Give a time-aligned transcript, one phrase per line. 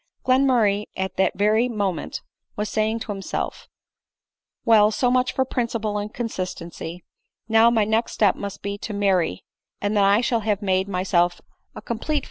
[0.25, 2.23] Glenmur ray at that very moment
[2.55, 3.67] was saying to himself,"
[4.65, 4.97] Well; 4<J ADELINE MOWBRAY.
[4.97, 7.03] so much for principle and consistency!
[7.47, 9.43] Now, my next step must be to marry,
[9.79, 11.39] and then I shall have made my self
[11.75, 12.19] a complete